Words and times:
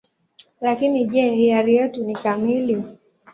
Lakini 0.61 1.05
je, 1.07 1.29
hiari 1.31 1.75
yetu 1.75 2.03
ni 2.05 2.13
kamili? 2.15 2.83